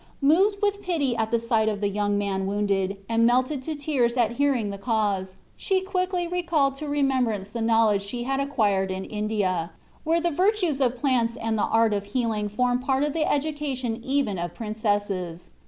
[0.19, 4.17] Moved with pity at the sight of the young man wounded, and melted to tears
[4.17, 9.05] at hearing the cause, she quickly recalled to remembrance the knowledge she had acquired in
[9.05, 9.69] India,
[10.03, 14.01] where the virtues of plants and the art of healing formed part of the education
[14.03, 15.51] even of princesses.